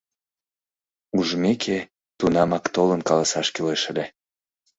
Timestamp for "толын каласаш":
2.75-3.47